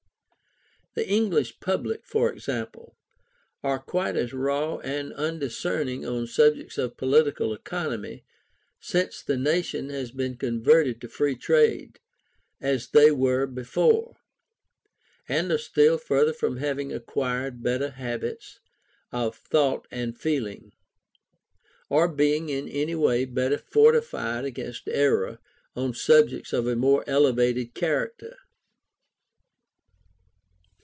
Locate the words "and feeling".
19.91-20.73